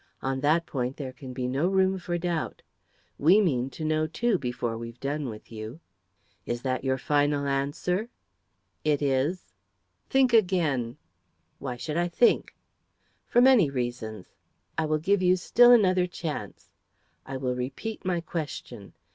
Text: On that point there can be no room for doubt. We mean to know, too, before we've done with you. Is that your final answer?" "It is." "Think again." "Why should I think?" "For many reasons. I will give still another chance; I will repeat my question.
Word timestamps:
On 0.23 0.39
that 0.39 0.65
point 0.65 0.97
there 0.97 1.13
can 1.13 1.31
be 1.31 1.47
no 1.47 1.67
room 1.67 1.99
for 1.99 2.17
doubt. 2.17 2.63
We 3.19 3.39
mean 3.39 3.69
to 3.69 3.85
know, 3.85 4.07
too, 4.07 4.39
before 4.39 4.75
we've 4.75 4.99
done 4.99 5.29
with 5.29 5.51
you. 5.51 5.79
Is 6.43 6.63
that 6.63 6.83
your 6.83 6.97
final 6.97 7.45
answer?" 7.45 8.09
"It 8.83 9.03
is." 9.03 9.53
"Think 10.09 10.33
again." 10.33 10.97
"Why 11.59 11.75
should 11.77 11.97
I 11.97 12.07
think?" 12.07 12.55
"For 13.27 13.41
many 13.41 13.69
reasons. 13.69 14.25
I 14.75 14.87
will 14.87 14.97
give 14.97 15.21
still 15.39 15.71
another 15.71 16.07
chance; 16.07 16.71
I 17.27 17.37
will 17.37 17.53
repeat 17.55 18.03
my 18.03 18.21
question. 18.21 18.93